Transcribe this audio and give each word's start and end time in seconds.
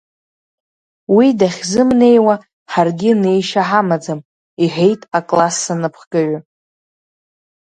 Уи 1.15 1.27
дахьзымнеиуа 1.39 2.35
ҳаргьы 2.71 3.11
неишьа 3.21 3.63
ҳамаӡам 3.69 4.19
иҳәеит 4.63 5.01
акласс 5.17 5.63
анапхгаҩы. 5.73 6.39